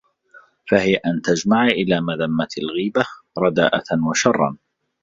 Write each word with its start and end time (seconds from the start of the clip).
فَهِيَ 0.69 0.95
أَنْ 0.95 1.21
تَجْمَعَ 1.21 1.65
إلَى 1.67 2.01
مَذَمَّةِ 2.01 2.47
الْغِيبَةِ 2.57 3.05
رَدَاءَةً 3.39 4.07
وَشَرًّا 4.09 4.57